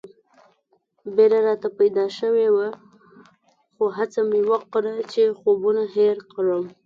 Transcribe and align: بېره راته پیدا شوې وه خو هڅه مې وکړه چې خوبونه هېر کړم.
بېره 1.15 1.39
راته 1.47 1.67
پیدا 1.79 2.05
شوې 2.17 2.47
وه 2.55 2.69
خو 3.75 3.85
هڅه 3.97 4.19
مې 4.29 4.41
وکړه 4.49 4.93
چې 5.11 5.21
خوبونه 5.39 5.83
هېر 5.95 6.17
کړم. 6.33 6.63